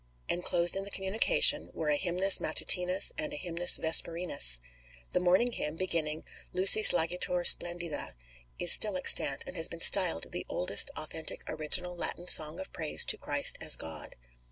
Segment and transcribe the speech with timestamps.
[0.29, 4.57] Enclosed in the communication were a hymnus matutinus and a hymnus vesperinus.
[5.11, 8.15] The morning hymn, beginning Lucis largitor splendida,
[8.57, 13.05] is still extant, and has been styled "the oldest authentic original Latin song of praise
[13.05, 14.15] to Christ as God."